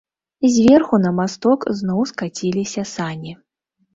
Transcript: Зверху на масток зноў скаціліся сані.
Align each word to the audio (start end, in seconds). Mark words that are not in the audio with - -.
Зверху 0.53 0.97
на 1.03 1.11
масток 1.19 1.67
зноў 1.81 2.01
скаціліся 2.11 2.87
сані. 2.95 3.37